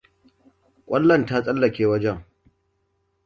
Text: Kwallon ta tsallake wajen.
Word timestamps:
Kwallon 0.85 1.23
ta 1.27 1.35
tsallake 1.43 1.83
wajen. 1.89 2.17